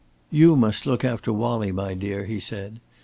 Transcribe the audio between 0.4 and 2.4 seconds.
must look after Wallie, my dear," he